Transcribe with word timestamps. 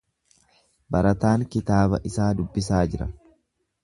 Barataan 0.95 1.45
kitaaba 1.55 1.99
isaa 2.13 2.31
dubbisaa 2.39 2.81
jira. 2.95 3.09